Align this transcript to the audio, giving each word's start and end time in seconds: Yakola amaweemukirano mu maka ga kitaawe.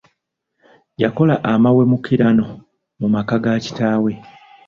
Yakola 1.03 1.35
amaweemukirano 1.51 2.45
mu 2.99 3.07
maka 3.13 3.35
ga 3.43 3.53
kitaawe. 3.63 4.11